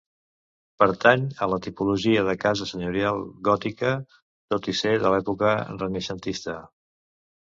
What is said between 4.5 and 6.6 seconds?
tot i ser de l'època renaixentista.